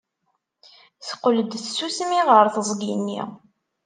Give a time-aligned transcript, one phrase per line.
[1.05, 3.21] Teqqel-d tsusmi ɣer teẓgi-nni.